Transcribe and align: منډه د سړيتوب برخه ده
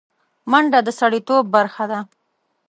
منډه 0.51 0.79
د 0.83 0.89
سړيتوب 0.99 1.43
برخه 1.55 1.85
ده 1.91 1.99